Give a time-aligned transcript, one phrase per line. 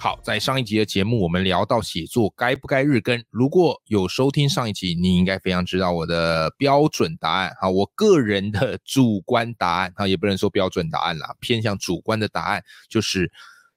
[0.00, 3.20] 好，在上一集的节目，我们聊到写作该不该日更。
[3.30, 7.52] 如果有收听上一集，你应该非常知道我的标准答案。
[7.60, 13.28] 好，我个人的主观答案，啊，也不能说标准答案啦，偏向主观的答案就是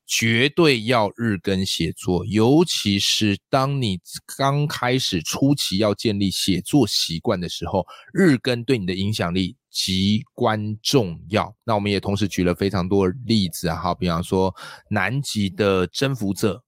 [0.06, 4.00] 绝对要日更写作，尤其是当你
[4.38, 9.56] 刚开始初期要建立写作习惯的时候，日更对你的影响力。
[9.72, 11.56] 极关重要。
[11.64, 14.54] 那我们也同时举了非常多例子啊，好，比方说
[14.90, 16.62] 南极的征服者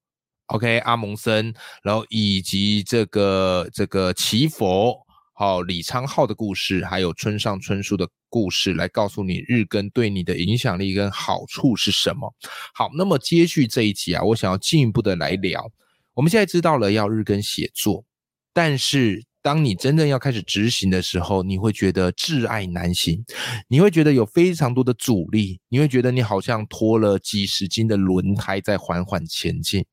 [0.48, 1.53] ，OK，阿蒙森，
[1.84, 4.97] 然后以及这个这个祈佛，
[5.34, 12.33] 好，李昌镐的故事，还有村上春树的故事，来告诉你日更对你的影响力跟好处是什么。
[12.73, 15.69] 好，那么接续这一集啊，我想要进一步的来聊。
[16.13, 18.06] 我们现在知道了要日更写作，
[18.53, 19.25] 但是。
[19.44, 23.23] 当你真正要开始执行的时候，你会觉得挚爱难行，
[23.67, 29.85] 你会觉得有非常多的阻力，你会觉得你好像拖了几十斤的轮胎在缓缓前进。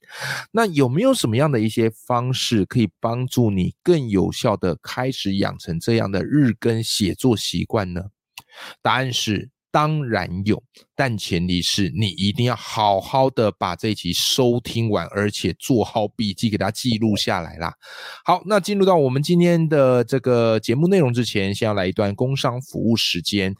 [0.53, 8.05] 那有没有什么样的一些方式可以帮助你更有效的开始养成这样的日更写作习惯呢？
[8.81, 9.51] 答案是。
[9.73, 10.61] 当然有，
[10.97, 17.73] 但前提是你一定要好好的把这一集收听完，而且做好笔记，给它记录下来啦。
[18.25, 23.55] 好，那进入到我们今天的这个节目内容之前，先要来一段工商服务时间。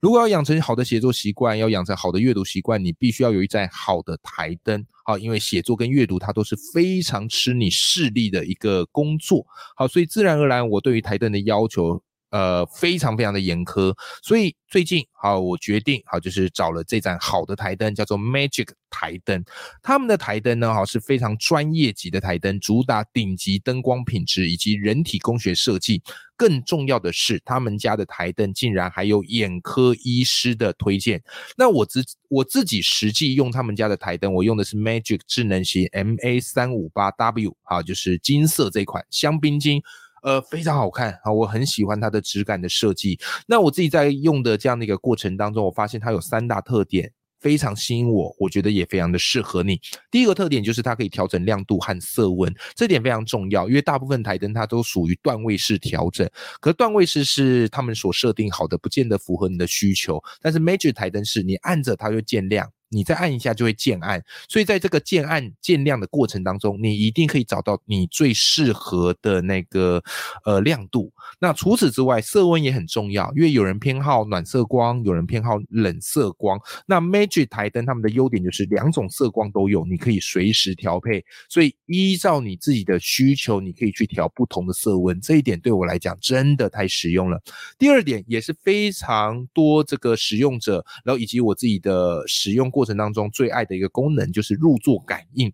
[0.00, 4.86] 如果要养成好的写作习惯，要养成好的阅读习惯，你必须要有一盏好的台灯。
[5.04, 9.44] 好，因为写作跟阅读它都是非常吃你视力的一个工作。
[9.76, 12.00] 好，所以自然而然，我对于台灯的要求。
[12.36, 19.42] 呃，非常非常的严苛，所以最近好，我决定好，就是找了这盏好的台灯，叫做 Magic 台灯。
[19.82, 26.02] 他们的台灯呢，哈是非常专业级的台灯，主打顶级灯光品质以及人体工学设计。
[26.36, 31.22] 更重要的是，他们家的台灯竟然还有眼科医师的推荐。
[31.56, 39.80] 那我自我自己实际用他们家的台灯，我用的是 Magic 智能型 MA 三五八 W，啊，就是金色这款香槟金。
[40.26, 43.16] 呃，非常好看啊，我很喜欢它的质感的设计。
[43.46, 49.78] 那我自己在用的这样的一个过程当中，我发现它有三大特点，非常吸引我，我觉得也非常的适合你。
[50.10, 56.28] 第一个特点就是它可以调整亮度和色温，这点非常重要，因为大部分台灯它都属于段位式调整，
[56.60, 60.20] 可段位式是他们所设定好的，不见得符合你的需求。
[60.42, 62.68] 但是 Magic 台灯是你按着它就渐亮。
[62.88, 70.00] 你再按一下就会渐暗，所以在这个渐暗渐亮的过程当中，你一定可以找到你最适合的那个
[70.44, 71.12] 呃亮度。
[71.40, 76.60] 那除此之外，色温也很重要，因为有人偏好暖色光，有人偏好冷色光。
[76.86, 85.20] 那 Magic 台灯他们的优点就是两种色光都有，你可以随时调配，所以依照你自己的需求，你可以去调不同的色温。
[85.20, 87.42] 这一点对我来讲真的太实用了。
[87.78, 92.70] 第二点也是非常多这个使用者，然后以及我自己的使用。
[92.76, 95.52] 过程当中最爱的一个功能就是入座感应，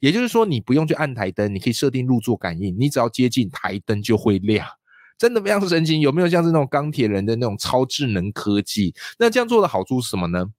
[0.00, 4.68] 也就是说你不用去按台灯，你可以设定入座感应，你只要接近台灯就会亮，
[5.18, 5.98] 真的非常神奇。
[6.00, 8.94] 有没有像是那种钢铁人的那种超智能科技？
[9.18, 10.52] 那这样做的好处是什么呢？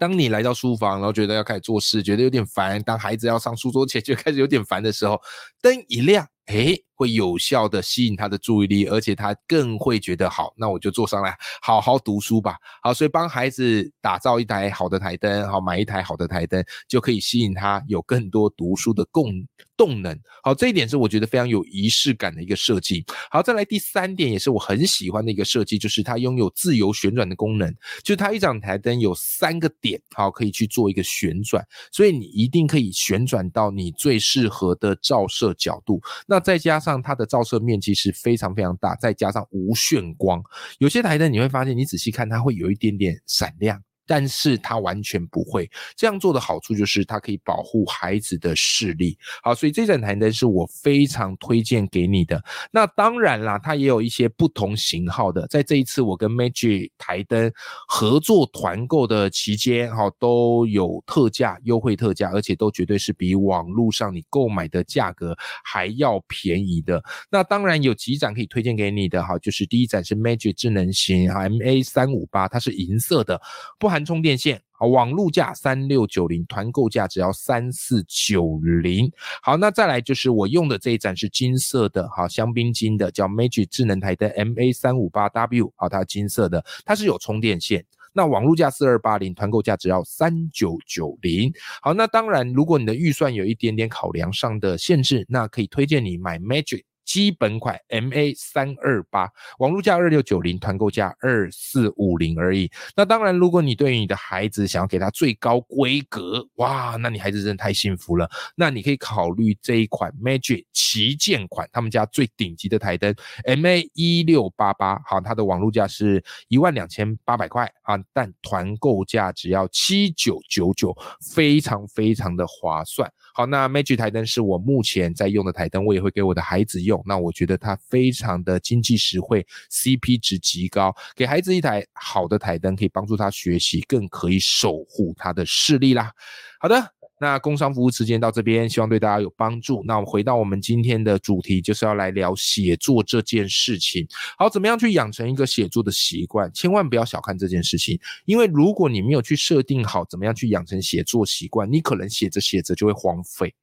[0.00, 5.20] 当你来到书房，然后觉得要开始做事，觉得有点烦；当孩子要上书桌前，就开始有点烦的时候，
[5.60, 11.32] 灯一亮，诶，会有效的吸引他的注意力，而且他更会觉得好，那我就坐上来
[11.62, 12.56] 好好读书吧。
[12.82, 19.32] 好，所以帮孩子打造一台好的台灯，好买一台好的台灯，就可以吸引他有更多读书的共
[19.76, 20.18] 动能。
[20.42, 23.04] 好，这一点是我觉得非常有仪式感的一个设计。
[23.30, 27.72] 好，再来第三点，也是我很喜欢的一个设计，就是它拥有自由旋转的功能。
[28.02, 36.00] 就是它一盏台灯有三个点，好，可以去做一个旋转，所以你一定可以旋转到你最适合的照射角度。
[36.26, 40.42] 那再加上上它的照射面积是非常非常大，再加上无眩光，
[40.78, 43.82] 有些台灯你会发现，你仔细看它会有一点点闪亮。
[44.08, 49.16] 但是它完全不会这样做的好处就是它可以保护孩子的视力。
[49.42, 52.42] 好，所以这盏台灯是我非常推荐给你的。
[52.70, 55.46] 那当然啦，它也有一些不同型号的。
[55.48, 57.52] 在这一次我跟 Magic 台灯
[57.86, 67.02] 合作团购的期间，哈，都有特价优惠特价，而且都绝对是比网络上你购买的价格还要便宜的。
[67.30, 73.38] 那当然有几盏可以推荐给你的，哈，就是第一盏是 Magic 智能型 MA 三五八，它是银色的，
[73.78, 73.97] 不含。
[73.98, 74.62] 含充电线。
[74.70, 79.10] 好，网路价三六九零，团购价只要三四九零。
[79.42, 87.84] 好，那再来就是我用的这一盏是金色的，好，香槟金的，叫 Magic 智能台灯 MA 三五八 W，好，它金色的，它是有充电线。
[88.12, 91.52] 那网路价四二八零，团购价只要三九九零。
[91.82, 96.84] 好，那当然，如果你的预算有一点点考量上的限制，那可以推荐你买 Magic。
[97.08, 102.70] 基本款 MA 三二八，网络价二六九零，团购价二四五零而已。
[102.94, 108.28] 那当然，如果你对于你的孩子想要给他最高规格，哇，那你孩子真的太幸福了。
[108.54, 113.14] 那你可以考虑这一款 Magic 旗舰款，他们家最顶级的台灯
[113.46, 120.94] MA 一六八八，好，它的网络价是一万两千八百块啊，但团购价只要七九九九，
[121.34, 123.10] 非常非常的划算。
[123.32, 126.97] 好，那 Magic 台灯是我目前在用的台灯，我也会给我的孩子用。
[127.06, 136.12] 那我觉得它非常的经济实惠，CP 值极高，给孩子一台好的台灯可以帮助他学习，更可以守护他的视力啦。
[136.60, 139.82] 好的，那工商服务时间到这边，希望对大家有帮助。
[139.84, 144.06] 那我们回到我们今天的主题，就是要来聊写作这件事情。
[144.36, 146.52] 好，怎么样去养成一个写作的习惯？
[146.52, 153.54] 千万不要小看这件事情，因为如果你没有去设定好怎么样去养成写作习惯，你可能写着写着就会荒废。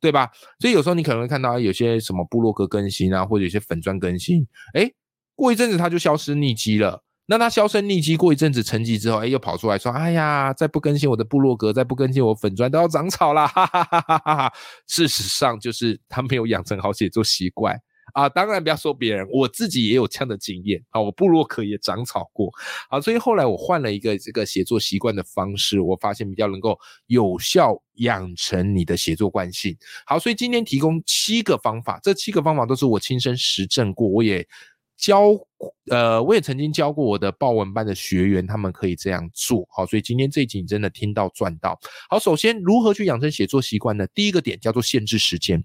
[0.00, 0.30] 对吧？
[0.58, 4.90] 所以有时候你可能会看到有些什么部落格更新啊，或者有些粉砖更新，哎，
[5.34, 7.02] 过一阵子它就消失匿迹了。
[7.26, 14.52] 那它销声匿迹，过一阵子沉寂之后，哎，又跑出来说：“哎呀，再不更新我的部落格，再不更新我粉砖，都要长草啦。”哈哈哈哈哈哈。
[14.86, 17.74] 事实上，就是他没有养成好写作习惯。
[18.12, 21.00] 啊，当然不要说别人，我自己也有这样的经验啊。
[21.00, 22.52] 我部落可也长草过
[22.88, 29.76] 啊，所以后来我换了一个这个写作习惯的方式，我发现比较能够有效养成你的写作惯性。
[30.06, 34.46] 好，所以今天提供七个方法，这七个方法都是我亲身实证过，我也
[34.96, 35.30] 教，
[35.90, 39.66] 呃，我也曾经教过我的报文班的学员，他们可以这样做。
[39.70, 41.78] 好，所以今天这一集真的听到赚到。
[42.08, 44.06] 好，首先如何去养成写作习惯呢？
[44.14, 45.64] 第一个点叫做限制时间。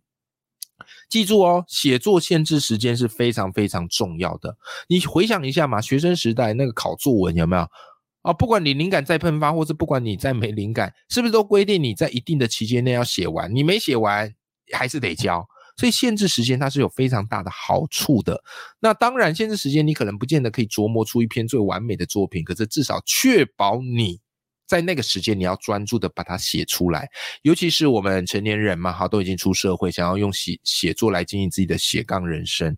[1.10, 4.56] 记住哦，写作限制时间是非常非常重要的。
[4.88, 7.68] 你回想一下嘛，学生时代那个考作文有没有
[8.22, 8.32] 啊？
[8.32, 13.54] 不管你灵感再喷发，或者不管你再没灵感，是不是都规定你在一定的期间内要写完？
[13.54, 14.34] 你没写完
[14.72, 15.46] 还是得交。
[15.78, 18.44] 所以限制时间它是有非常大的好处的。
[18.82, 24.20] 那当然，限制时间你可能不见得可以琢磨出一篇最完美的作品，可是至少确保你。
[24.70, 27.10] 在那个时间，你要专注的把它写出来，
[27.42, 32.78] 尤其是我们成年人嘛，哈，都已经出社会，想要用写写作来经营自己的斜杠人生。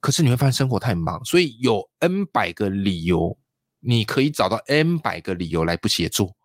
[0.00, 3.36] 可是你会发现生活太忙，所以有 N 百个理由，
[3.80, 6.35] 你可以找到 N 百个理由来不写作。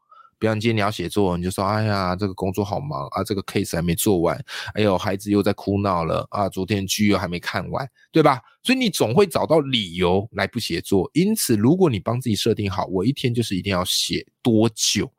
[0.42, 4.36] 比方今天你要写作，你就说：“哎呀，这个工作好忙啊，这个 case 还没做完，
[4.74, 11.08] 哎呦，孩子又在哭闹了啊，昨天剧又还没看完，对吧？”所以你总会找到理由来不写作。
[11.14, 15.14] 因此，如果你帮自己设定好，我一天就是一定要写多久，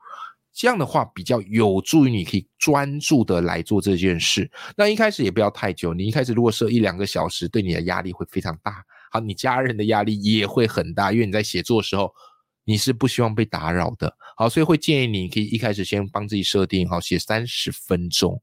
[0.53, 4.51] 这样的话比较有助于你可以专注的来做这件事。
[4.77, 8.83] 那一开始也不要太久，你一开始如果设一两个小时，对你的压力会非常大。
[9.13, 12.13] 好，你家人的压力也会很大，因为你在写作的时候。
[12.65, 18.41] 你是不希望被打扰的，好，所以会建议你可以一开始先帮自己设定好写三十分钟，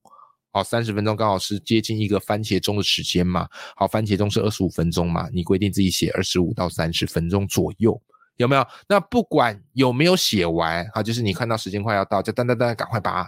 [0.52, 8.02] 好，三十分钟刚好是接近一个番茄钟的时间嘛，好，番茄钟是二十五分钟嘛，你规定自己写二十五到三十分钟左右，
[8.38, 8.68] 有没有？
[8.88, 13.28] 那不管有没有写完，好，就是你看到时间快要到，就噔噔噔，赶快把。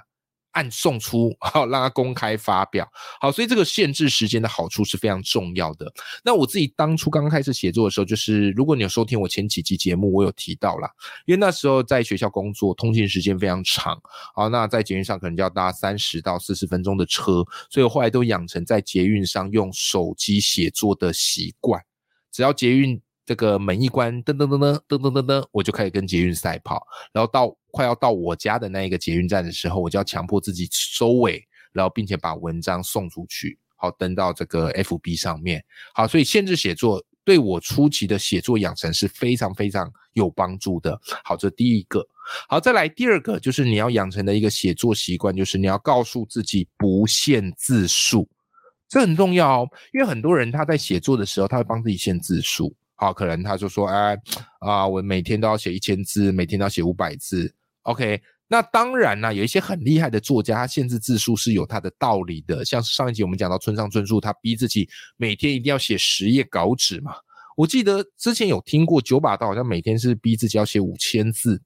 [0.52, 2.88] 按送出， 好让它公开发表，
[3.20, 5.92] 好，所以这个限制时间的好处是非常重要的。
[6.24, 10.90] 那我自己当初刚刚开始写作的时候，就是如果你有收听我前几集节目，我有提到啦，
[11.26, 14.00] 因为那时候在学校工作，通勤时间非常长，
[14.36, 21.82] 好，那在捷运上可能就要搭三十到四十分钟的车，所以我后来都养成在捷运上用手机写作的习惯，
[22.32, 23.02] 只要捷运。
[23.32, 35.64] 这个门一关，噔噔噔噔噔噔噔噔，我就开始跟捷运赛跑，然后到快要到我家的那一个捷运站的时候，我就要强迫自己收尾，然后并且把文章送出去，好登到这个 FB 上面。
[35.94, 41.00] 好，所以限制写作对我初期的写作养成是非常非常有帮助的。
[41.24, 42.06] 好，这第一个。
[42.50, 48.28] 好，再来第二个，就是你要养成的一个写作习惯，就是你要告诉自己不限字数，
[48.90, 52.76] 这很重要哦，因为很多人他在写作的时候，他会帮自己限字数。
[53.02, 54.16] 好，可能他就说，哎，
[54.60, 57.52] 啊，我每天都要写一千字，每天都要写五百字。
[57.82, 62.64] OK，那当然啦，有一些很厉害的作家，他限制字数是有他的道理的。
[62.64, 67.16] 像上一集我们讲到村上春树，他逼自己每天一定要写十页稿纸嘛。
[67.58, 71.60] 我记得之前有听过九把刀，好像每天是逼自己要写五千字。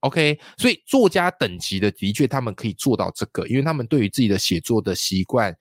[0.00, 5.56] OK，所以作家等级的，的确他们可以做到这个，因为他们对于自己的写作的习惯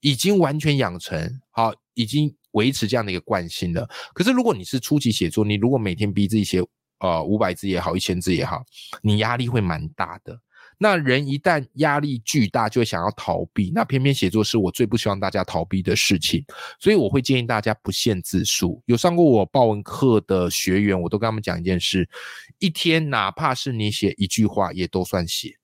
[0.00, 2.34] 已经完全养成，好，已经。
[2.54, 6.62] 维持这样的一个惯性了，可是如果你是初级写作，你如果每天逼自己写
[7.00, 8.62] 呃五百字也好，一千字也好，
[9.02, 10.38] 你压力会蛮大的。
[10.78, 13.72] 那人一旦压力巨大，就会想要逃避。
[13.74, 16.44] 那偏偏写作是我最不希望大家逃避的事情，
[16.78, 18.80] 所以我会建议大家不限字数。
[18.86, 22.08] 有上过我报文课的学员，我都跟他们讲一件事：
[22.60, 25.56] 一天哪怕是你写一句话，也都算写。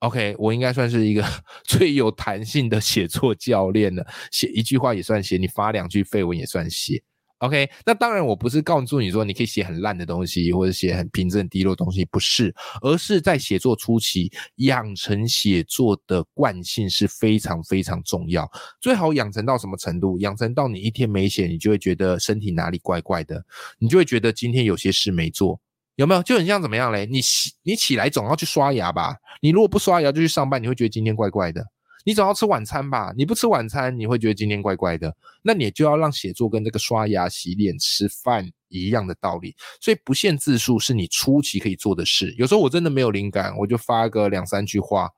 [0.00, 1.24] OK，我应该算是一个
[1.64, 4.06] 最有弹性的写作教练了。
[4.32, 7.02] 写一句话也算写，你发两句废文也算写。
[7.38, 18.46] OK，那当然我不是告诉你说你可以写很烂的东西，或者写很平正低落的东西，不是，而是在写作初期养成写作的惯性是非常非常重要。
[18.78, 20.18] 最好养成到什么程度？
[20.18, 23.42] 养成到你一天没写，你就会觉得身体哪里怪怪的，
[23.78, 25.58] 你就会觉得今天有些事没做，
[26.00, 26.22] 有没有？
[26.22, 27.04] 就很像怎么样嘞？
[27.04, 29.14] 你起你起来总要去刷牙吧？
[29.42, 31.62] 你如果不刷牙就去上班，你会觉得今天怪怪的。
[32.06, 33.12] 你总要吃晚餐吧？
[33.14, 35.14] 你不吃晚餐，你会觉得今天怪怪的。
[35.42, 39.54] 那你就要让写作跟这个刷牙、洗脸、吃饭一样的道理。
[39.78, 42.34] 所以不限字数是你初期可以做的事。
[42.38, 45.10] 有时候我真的没有灵感，我就发个两三句话，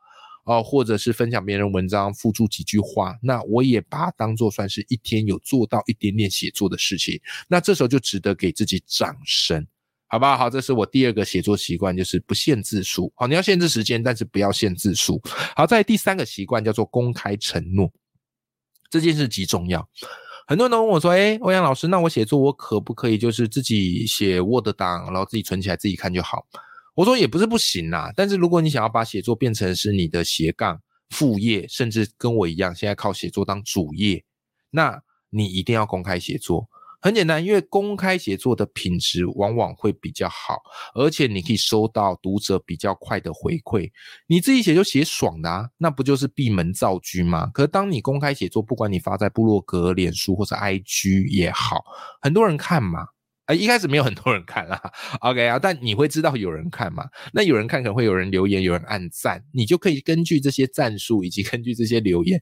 [0.47, 7.21] 哦，或者是分享别人文章，附注几句话，那我也把它当做算是一天有做到一点点写作的事情。
[7.47, 9.65] 那这时候就值得给自己掌声。
[10.13, 10.37] 好不好？
[10.37, 13.11] 好，这是我第二个写作习惯，就是不限字数。
[13.17, 15.19] 好，你要限制时间，但是不要限字数。
[15.57, 17.91] 好，在第三个习惯叫做公开承诺，
[18.91, 19.89] 这件事极重要。
[20.47, 26.47] 很多人都问我说：“哎，欧阳老师，那我写作我可不可以就是自己写 Word 档，然后自己存起来自己看就好？”
[26.95, 30.79] 我说也不是不行啦，但是如果你想要把写作变成是你的斜杠
[31.09, 34.23] 副业，甚至跟我一样现在靠写作当主业，
[34.69, 36.69] 那你一定要公开写作。
[37.03, 40.63] 很简单，因为公开写作的品质往往会比较好，
[40.95, 43.91] 而且你可以收到读者比较快的回馈。
[44.29, 47.51] 你自己写就写爽的啊，那不就是闭门造车吗？
[47.53, 51.85] 可是当你公开写作，不管你发在部落格、脸书或者 IG 也好，
[52.21, 53.01] 很多人看嘛。
[53.47, 54.81] 啊，一开始没有很多人看啦
[55.23, 57.05] ，OK 啊，但你会知道有人看嘛？
[57.33, 62.41] 那有人看可能会有人留言，有人按赞，你就可以根据这些赞数以及根据这些留言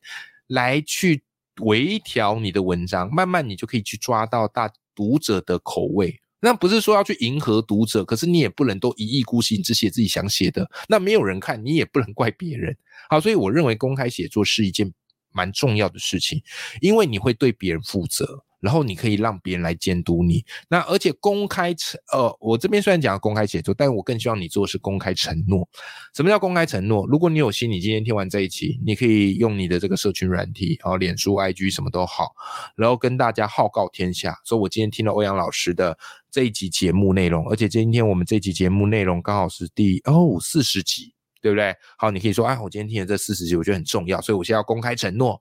[0.49, 1.25] 来去。
[1.61, 6.21] 微调你的文章，慢慢你就可以去抓到大读者的口味。
[6.41, 10.71] 那不是说要去迎合读者，可是你也不能都一意孤行，只写自己想写的。
[10.89, 12.77] 那没有人看，你也不能怪别人。
[13.11, 14.91] 好，所以我认为公开写作是一件
[15.33, 16.43] 蛮重要的事情，
[16.81, 18.43] 因为你会对别人负责。
[18.61, 25.67] 然后你可以让别人来监督你，那而且公开承呃，我这边虽然讲公开写作，但我更希望你做的是公开承诺。
[26.15, 27.07] 什么叫公开承诺？
[27.07, 32.33] 如果你有心，你今天听完这一期，你可以用你的这个社群软体，然后脸书、IG 什么都好，
[32.77, 35.97] 然后跟大家号告天下，说我今天听了欧阳老师的
[36.31, 41.75] 这一集节目内容，而且今天我们这集节目内容刚好是第哦四十集，对不对？
[41.97, 45.41] 好，你可以说，啊，我今天听了这四十集，我觉得很重要，所以我现在要公开承诺。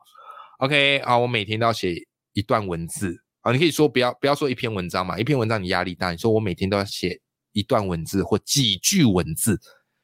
[0.59, 2.08] OK，好，我每天都要写。
[2.33, 7.19] 一段文字啊，你可以说不要不要说一篇文章嘛，一篇文章你压力大，你说我每天都要写
[7.53, 9.59] 一段文字或几句文字，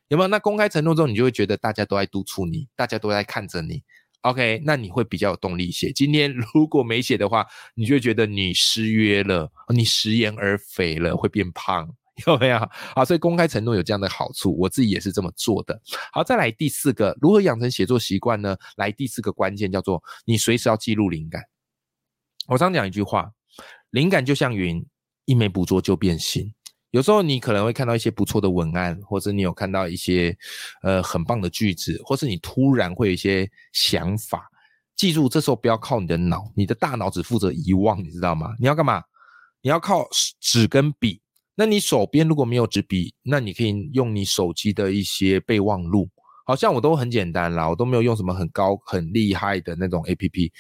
[0.08, 0.28] 有没有？
[0.28, 3.84] 那公开承诺之后，你就会觉得大家都在督促你，大家都在看着你
[4.22, 4.62] ，OK？
[4.66, 5.92] 那你会比较有动力写。
[5.92, 11.88] 今天如果没写的话，你就会觉得你失约了，你食言而肥了，会变胖，
[12.26, 12.58] 有没有？
[12.96, 15.80] 好，所以公开承诺有这样的好处，我自己也是这么做的。
[16.14, 18.56] 好，再来第四个，如何养成写作习惯呢？
[18.78, 21.44] 来第四个关键叫做你随时要记录灵感。
[22.48, 23.32] 我常讲一句话，
[23.90, 24.86] 灵感就像云，
[25.26, 26.54] 一没捕捉就变形。
[26.92, 30.38] 有时候你可能会看到一些不错的文案，或者你有看到一些
[30.84, 34.48] 呃很棒的句子，或是你突然会有一些想法。
[34.96, 38.54] 记住，这时候不要靠你的脑，你的大脑只负责遗忘，你知道吗？
[38.60, 39.04] 你要干嘛？
[39.62, 40.08] 你要靠
[40.40, 41.20] 纸跟笔。
[41.56, 46.08] 那你手边如果没有纸笔，那你可以用你手机的一些备忘录。
[46.46, 50.54] 好像我都很简单啦，我都没有用什么很高很厉害的那种 A P P，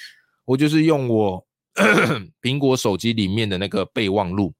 [0.45, 1.44] 我就是用我。
[2.41, 4.53] 苹果手机里面的那个备忘录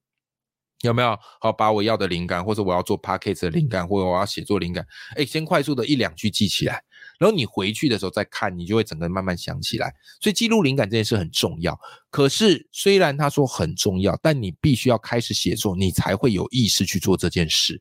[0.82, 1.18] 有没有？
[1.40, 6.82] 好，把我要的灵感，或者我要做 p a c k a g e 的灵感，或者我要写作灵感，哎，先快速的一两句记起来，
[7.18, 9.90] 然后你回去的时候再看，你就会整个慢慢想起来。
[10.20, 11.76] 所以记录灵感这件事很重要。
[12.10, 17.80] 可是虽然他说很重要，但你必须要开始写作，你才会有意识去做这件事。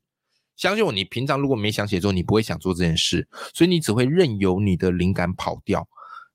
[0.55, 5.85] 相信我，你平常如果没想写作，你不会想做这件事，所以你只会任由你的灵感跑掉。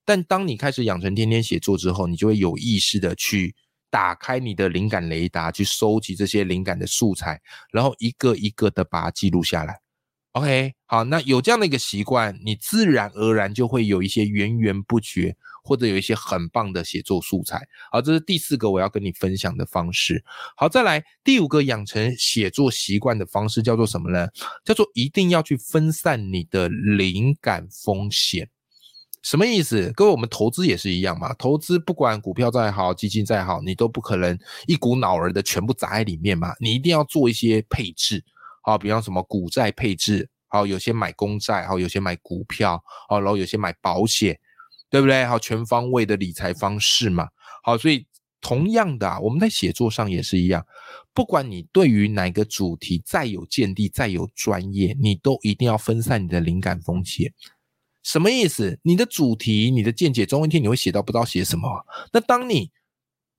[0.05, 3.55] 但当你开始养成天天写作之后，你就会有意识的去
[3.91, 7.41] 打开你的灵感雷达，去收集这些灵感的素材，
[7.73, 9.81] 然后一个一个的把它记录下来。
[10.33, 17.61] OK，好，那有这样的一个习惯，你自然而然就会有一些源源不绝，或者有一些很棒的写作素材。
[17.91, 20.25] 好，这是第四个我要跟你分享的方式。
[20.57, 24.29] 好，再来第五个养成写作习惯的方式叫做什么呢？
[24.65, 28.49] 叫做一定要去分散你的灵感风险。
[29.23, 29.93] 什么意思？
[29.95, 31.35] 各位，我们投资也是一样嘛。
[31.35, 36.55] 投资不管股票再好，基金再好，你都不可能一股脑儿的全部砸在里面嘛。
[36.59, 38.25] 你一定要做一些配置，
[38.63, 44.39] 好，比方什么股债配置，好，有些买公债，好，有些买股票，好，然后有些买保险，
[44.89, 45.23] 对不对？
[45.27, 47.29] 好，全方位的理财方式嘛。
[47.63, 48.07] 好，所以
[48.41, 50.65] 同样的，啊，我们在写作上也是一样，
[51.13, 57.31] 不管你对于哪个主题再有见地、再有专业，你都一定要分散你的灵感风险。
[58.03, 58.79] 什么意思？
[58.83, 61.69] 你的主题、你的见解，总有一天你会写到不知道写什么。
[62.13, 62.71] 那当你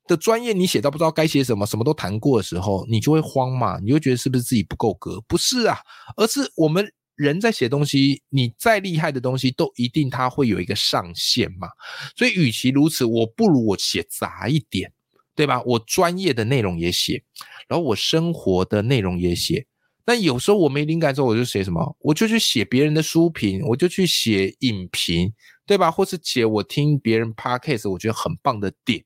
[0.08, 3.80] 的专业你写到不知道该写什么，什么都谈过的时候，你就会慌嘛？
[3.80, 5.20] 你会觉得是不是自己不够格？
[5.27, 5.77] 不是啊，
[6.15, 11.68] 而是我们人在写东西，你再厉害的东西，都一定它会有一个上限嘛。
[12.15, 14.91] 所以，与其如此，我不如我写杂一点，
[15.36, 15.62] 对吧？
[15.63, 17.24] 我专业的内容也写，
[17.68, 19.65] 然后我生活的内容也写。
[20.05, 21.96] 那有时候我没灵感的时候，我就写什么？
[22.00, 25.31] 我就去写别人的书评，我就去写影评，
[25.65, 25.91] 对吧？
[25.91, 29.03] 或是写我听别人 podcast 我觉得很棒的点，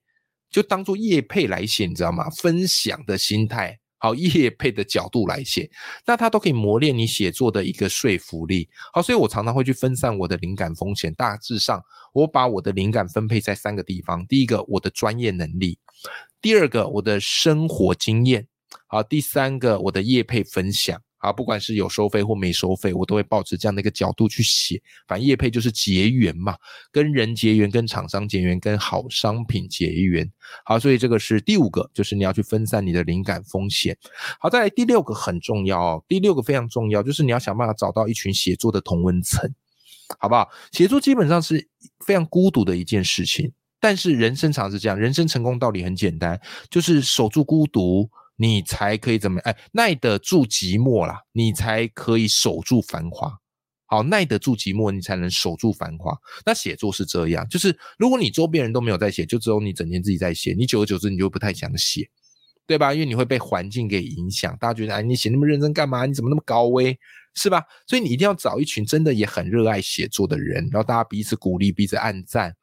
[0.50, 2.30] 就当做业配来写，你知道吗？
[2.30, 5.70] 分享的心态，好，业配的角度来写，
[6.06, 8.70] 那它都可以磨练你写作的一个说服力。
[8.94, 11.14] 好，所以我常常会去分散我的灵感风险。
[11.16, 11.82] 大致上，
[12.14, 15.78] 我把我的灵感分配在三个地方：第一个，我的专业能力；
[16.42, 18.48] 第二个，我的生活经验。
[18.88, 24.82] 好，第三个我的业配分享，好，不管是有收费或没收费，我都会保持这样的一个角度去写。
[25.08, 26.56] 反正业配就是结缘嘛，
[26.92, 30.30] 跟人结缘，跟厂商结缘，跟好商品结缘。
[30.64, 33.98] 好，所以这个是第五个，就是你要去分散你的灵感风险。
[34.40, 39.50] 好，再来第六个很重要哦，第六个非常重要，就是你要想办法找到一群写作的同温层，
[40.20, 40.48] 好不好？
[40.72, 41.68] 写作基本上是
[42.06, 46.40] 非常孤独的一件事情，但是人生常是这样，人生成功道理很简单，
[46.70, 48.10] 就是守住孤独。
[48.38, 53.32] 你才可以怎么哎耐得住寂寞啦，你才可以守住繁华。
[53.88, 56.18] 好，耐得住寂寞，你才能守住繁华。
[56.46, 62.10] 那写作是这样，就是如果你周边人都没有在写，就只有你整天自己在写，你久而久之你就不太想写，
[62.66, 62.94] 对吧？
[62.94, 66.06] 因为你会被环境给影响，大家觉得哎你写那么认真干嘛？
[66.08, 66.98] 你怎么那么高危，
[67.36, 67.64] 是吧？
[67.86, 72.56] 所以你一定要找一群真的也很热爱写作的人，然后大家彼此鼓励，彼此暗赞。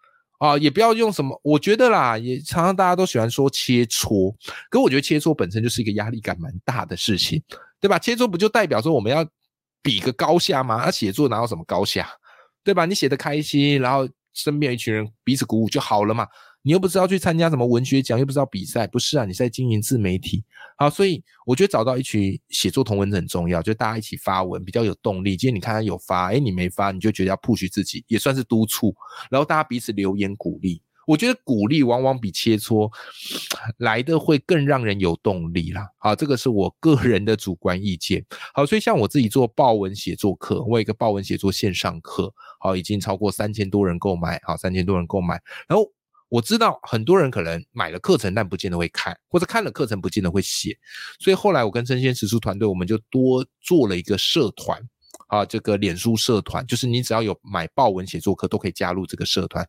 [0.42, 4.34] 啊，也不要用什么，我觉得啦，也常常大家都喜欢说切磋，
[4.68, 7.40] 可我觉得切磋本身就是一个压力感蛮大的事情，
[7.80, 7.96] 对吧？
[7.96, 9.24] 切磋不就代表说我们要
[9.82, 10.82] 比个高下吗？
[10.84, 12.10] 那写作哪有什么高下，
[12.64, 12.84] 对吧？
[12.86, 16.26] 你写的开心，然后身边一群人彼此鼓舞就好了嘛。
[16.62, 19.24] 你又不是要去参加什么文学奖，又不是要比赛，不是啊？
[19.24, 20.44] 你在经营自媒体，
[20.76, 25.36] 好，所以我觉得找到一群写作同文很重要，就大家一起发文比较有动力。
[25.36, 28.94] 今天你看他有发，哎，你没发，你就觉得要 push 自己，也算是督促。
[29.28, 32.88] 然后大家彼此留言鼓励，我觉得鼓励往往比切磋
[33.78, 35.88] 来的会更让人有动力啦。
[35.98, 38.24] 好，这个是我个人的主观意见。
[38.54, 45.90] 好，所以像我自己做报文写作课，我有一个报文写作线上课，好，已经超过三千多人购买，好，三千多人购买，然后。
[46.32, 50.74] 我知道很多人可能买了课程，但不见得会看，或者看了课程不见得会写，
[51.20, 54.80] 所以后来我跟生鲜食书团队，我们就多做了一个社团，
[55.28, 59.68] 啊，这个脸书社团，就是你只要有买报文写作课，都可以加入这个社团。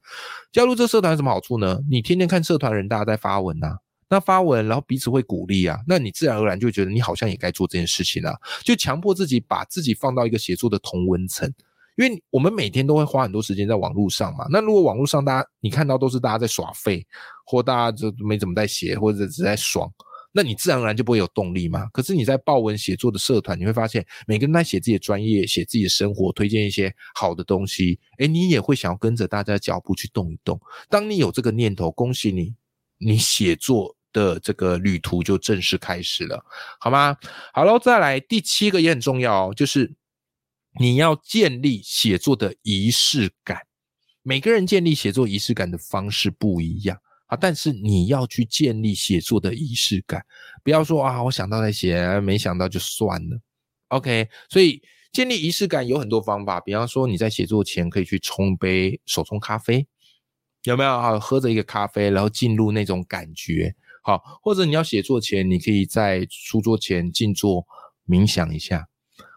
[0.53, 1.77] 加入这社团有什么好处呢？
[1.91, 3.75] 你天天看社团人，大家在发文呐，
[4.07, 11.53] 那发文，然后彼此会鼓励啊，那你自然而然就觉得你好像也该做这件事情了，就强迫自己把自己放到一个写作的同温层。
[11.95, 17.05] 因为我们每天都会花很多时间在网络上嘛，那如果网络上大家你看到都是大家在耍废，
[17.45, 19.87] 或大家就没怎么在写，或者只在爽，
[20.31, 21.85] 那你自然而然就不会有动力嘛。
[21.93, 30.59] 可是你在报文写作的社团，你会发现每个人在写自己的专业，写自己的生活，推荐一些好的东西，诶，你也会想要跟着大家的脚步去动一动。
[30.89, 32.55] 当你有这个念头，恭喜你，
[32.97, 36.43] 你写作的这个旅途就正式开始了，
[36.79, 37.15] 好吗？
[37.53, 39.93] 好了，再来第七个也很重要哦，就是。
[40.79, 43.61] 你要建立写作的仪式感，
[44.23, 50.25] 每个人建立写作仪式感的方式不一样啊，但是你要去建立写作的仪式感，
[50.63, 53.39] 不要说啊，我想到再写，没想到就算了。
[53.89, 54.81] OK，所以
[55.11, 59.87] 建立仪式感有很多方法，比方说你在写作前可以去冲杯手冲咖啡，
[60.63, 61.19] 有没有啊？
[61.19, 67.67] 喝着一个咖啡，然后进入那种感觉，好，或者你要写作前，你可以在书桌前静坐
[68.07, 68.87] 冥想一下。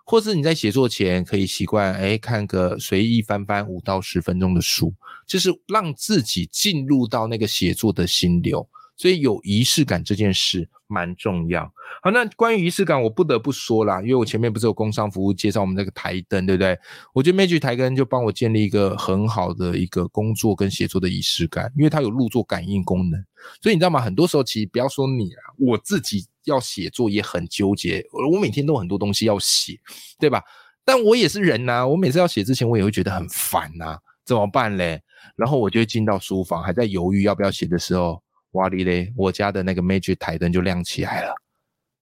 [0.09, 4.95] 或是你在写作前可以习惯，哎，看个随意翻翻五到十分钟的书，
[5.27, 8.67] 就是让自己进入到那个写作的心流。
[8.97, 11.65] 所以有仪式感这件事蛮重要。
[12.03, 16.79] 好，那关于仪式感，我不得不说啦，因为我前面不是有工商服务介绍我们那个台灯，对不对？
[17.13, 23.23] 我觉得 Magic 台灯就帮我建立一个很好的一个工作跟写作的仪式感，因为它有入座感应功能。
[23.61, 24.01] 所以你知道吗？
[24.01, 26.25] 很多时候其实不要说你啊，我自己。
[26.47, 29.79] 要写作也很纠结，我每天都很多东西要写，
[30.19, 30.43] 对吧？
[30.85, 35.03] 但我也是人呐，我每次要写之前，我也会觉得很烦呐，怎么办嘞？
[35.37, 41.35] 然后我就进到书房，还在犹豫要不要写的时候，哇哩嘞，我家的那个 Magic 台灯就亮起来了，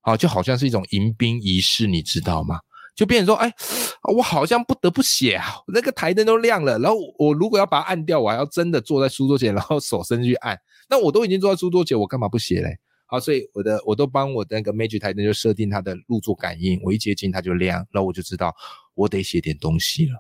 [0.03, 2.61] 好，就好像是一种迎宾仪式，你知道吗？
[2.95, 3.53] 就变成说，哎，
[4.15, 10.57] 我好像不得不写啊，那个台灯都亮了，然后我如果要把它按掉，我还要真的坐在书桌前，然后手伸去按。
[10.89, 12.79] 那我都已经坐在书桌前，我干嘛不写嘞？
[13.15, 18.53] 好，所以我的我都帮我的那个 Magic 台灯就设定它的入座感应，我一接近它就亮，那我就知道
[18.97, 20.15] 我得写点东西了。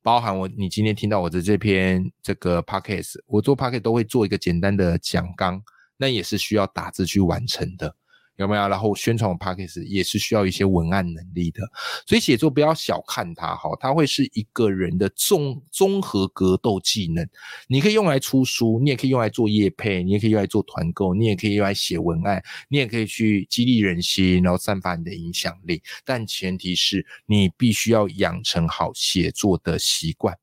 [0.00, 5.60] 包含我你今天听到我的这篇这个 Podcast，我做 Podcast 都会做一个简单的讲纲，
[5.96, 7.96] 那也是需要打字去完成的。
[8.36, 8.68] 有没有？
[8.68, 11.62] 然后宣传我 p a c k a g e 也是需要一些文案能力的，
[12.06, 17.26] 所以写作不要小看它哈，它会是一个人的综综合格斗技能。
[17.68, 25.82] 你可以用来出书，你也可以用来做业配，你也可以用来做团购，你也可以用来写文案，你也可以去激励人心，然后散发你的影响力。
[26.04, 30.36] 但前提是你必须要养成好写作的习惯。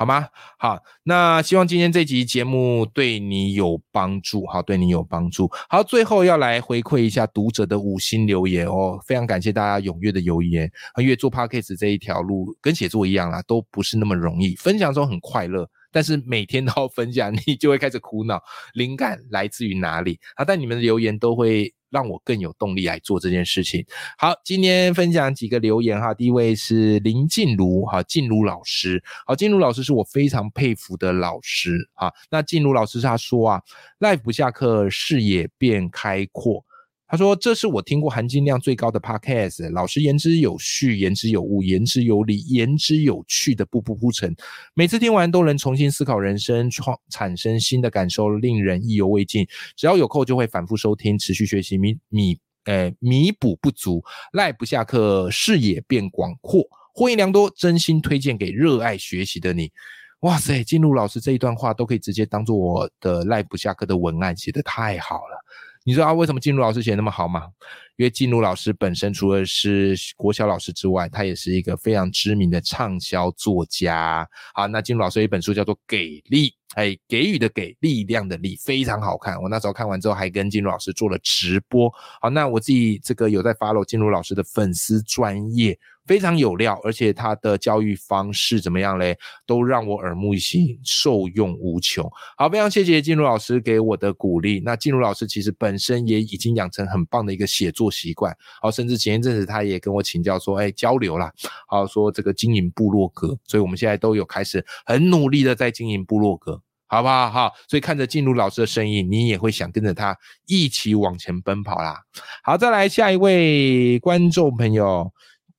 [0.00, 0.26] 好吗？
[0.58, 5.46] 好，那希望今天这集节目对你有帮助，好，对你有帮助。
[5.68, 10.72] 好，最后要来回馈一下读者的五星留言哦，非常感谢大家踊跃的留言。
[10.96, 14.54] 因为做 podcast 这一条路跟写作一样啦，都不是那么容易。
[14.54, 20.18] 分享中很快乐，但是每天都要分享，你就会开始苦恼，灵感来自于哪里？
[20.36, 21.70] 啊，但你们的留言都会。
[21.90, 23.84] 让我更有动力来做这件事情。
[24.16, 26.14] 好，今天分享几个留言哈。
[26.14, 29.02] 第一位是林静茹哈，静茹老师。
[29.26, 32.12] 好，静茹老师是我非常佩服的老师啊。
[32.30, 33.62] 那静茹老师他说啊
[33.98, 36.64] ，life 不下课，视野变开阔。
[37.10, 44.32] 他说：“这是我听过含金量最高的 podcast，老师言之有序，言之有物，言之有理，言之有趣的步步铺陈，
[44.74, 49.44] 每次听完都能重新思考人生，创产生新的感受，令人意犹未尽。
[49.74, 54.00] 只要有空就会反复收听，持续学习，弥弥诶弥补不足，
[54.34, 56.62] 赖不下课，视野变广阔，
[56.94, 59.72] 获益良多，真心推荐给热爱学习的你。
[60.20, 65.39] 哇塞，进入老师这一段话都可以直接当做我的赖不下课的文案，写得太好了。”
[65.84, 67.48] 你知道为什么静茹老师写那么好吗？
[67.96, 74.28] 因为静茹老师本身除了是国小老师之外，他也是一个非常知名的畅销作家。
[74.54, 79.40] 好，那静茹老师有一本书叫做《给力》，哎，给予的给，力量的力，非常好看。
[79.42, 81.92] 我那时候看完之后，还跟静茹老师做了直播。
[82.20, 85.78] 好，那我自己这个有在 follow 静茹老师的粉丝专业。
[86.06, 89.16] 非常有料，而且他的教育方式怎么样嘞？
[89.46, 92.10] 都让我耳目一新，受用无穷。
[92.36, 94.60] 好，非常谢谢静茹老师给我的鼓励。
[94.64, 98.36] 那静茹老师其实本身也已经养成很棒的一个写作习惯。
[98.60, 101.32] 好，甚至前一阵子他也跟我请教说，哎，交流啦，
[101.68, 103.38] 好说这个经营部落格。
[103.44, 106.59] 所以我们现在都有开始很努力的在经营部落格，
[106.90, 107.30] 好不好？
[107.30, 110.14] 哈，所以看着静茹老师的身影，你也会想跟着他
[110.46, 111.96] 一起往前奔跑啦。
[112.42, 115.12] 好，再来下一位观众朋友。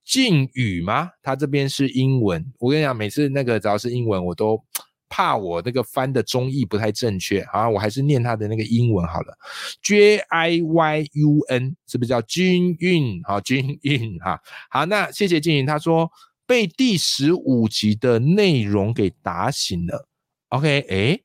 [0.03, 1.09] 静宇吗？
[1.21, 2.43] 他这边是英文。
[2.59, 4.61] 我跟你讲，每次那个只要是英文，我都
[5.07, 7.69] 怕我那个翻的中译不太正确啊。
[7.69, 9.33] 我还是念他的那个英文好了。
[9.81, 13.21] J I Y U N 是不是叫君韵？
[13.23, 14.37] 好，君韵哈。
[14.69, 15.65] 好，那谢谢静云。
[15.65, 16.11] 他说
[16.45, 20.09] 被第十五集的内容给打醒了。
[20.51, 21.17] OK，哎，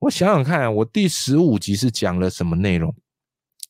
[0.00, 2.92] 我想想看，我第十五集是讲了什么内容？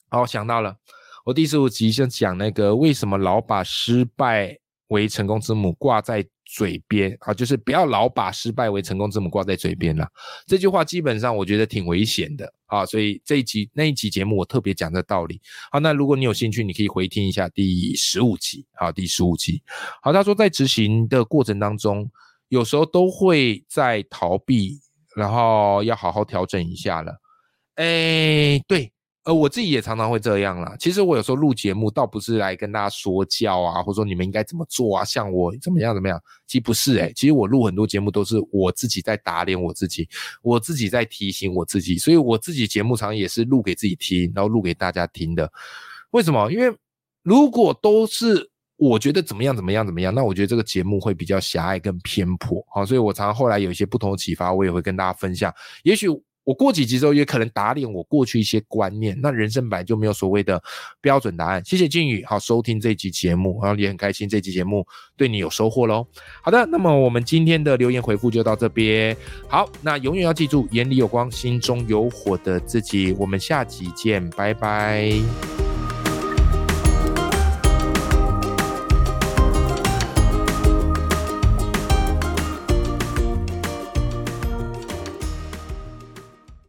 [0.08, 0.74] 好，我想到了。
[1.22, 4.56] 我第十五集就讲那个为什么老把失败
[4.88, 10.08] 为成功之母挂在嘴边啊，就是不要老把失败为成功之母挂在嘴边了。
[10.46, 15.38] 这句话基本上我觉得挺危险的啊，所以这一集那一集节目我特别讲这道理。
[15.70, 19.62] 好，那如果你有兴趣，你可以回听一下第十五集好，第十五集。
[20.00, 22.10] 好，他说在执行的过程当中，
[22.48, 24.80] 有时候都会在逃避，
[25.16, 27.20] 然后要好好调整一下了。
[27.74, 28.92] 哎，对。
[29.24, 30.76] 呃，我自己也常常会这样啦。
[30.78, 36.16] 其实我有时候录节目，倒不是来跟大家说教啊，或者说你们应该怎么做啊，像我怎么样怎么样。
[36.46, 40.08] 其实不是诶，其实我录很多节目都是我自己在打脸我自己，
[40.42, 45.52] 我自己在提醒我自己，所以我自己节目常也是录给自己听，然后录给大家听的。
[46.12, 46.48] 为什么？
[46.52, 46.72] 因为
[47.24, 52.64] 如果都是我觉得怎么样怎么样怎么样，那我觉得这个节目会比较狭隘跟偏颇。
[52.68, 55.52] 好，所以我常常后来有一些不同的启发，我也会跟大家分享。
[55.82, 56.08] 也许。
[56.46, 60.62] 我过几集之后也可能打脸我过去一些观念，那人生本来就没有所谓的
[61.00, 61.60] 标准答案。
[61.64, 64.86] 谢谢靖宇，好收听这集节目，然后也很开心这集节目
[65.16, 66.06] 对你有收获喽。
[66.40, 69.16] 好的，那么我们今天的留言回复就到这边。
[69.48, 73.10] 好，那永远要记住，眼里有光，心中有火的自己。
[73.18, 75.65] 我们下集见，拜拜。